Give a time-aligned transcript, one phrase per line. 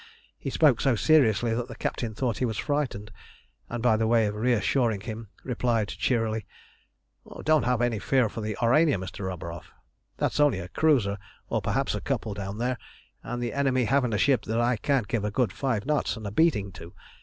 [0.39, 3.11] He spoke so seriously that the captain thought he was frightened,
[3.69, 6.47] and by way of reassuring him replied cheerily
[7.43, 9.27] "Don't have any fear for the Aurania, Mr.
[9.27, 9.71] Roburoff.
[10.17, 11.19] That's only a cruiser,
[11.49, 12.79] or perhaps a couple, down there,
[13.21, 16.25] and the enemy haven't a ship that I can't give a good five knots and
[16.25, 16.95] a beating to.